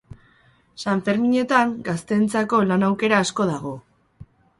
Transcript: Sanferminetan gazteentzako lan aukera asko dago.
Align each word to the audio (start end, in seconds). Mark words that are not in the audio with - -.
Sanferminetan 0.85 1.75
gazteentzako 1.89 2.61
lan 2.71 2.87
aukera 2.87 3.21
asko 3.27 3.47
dago. 3.51 3.75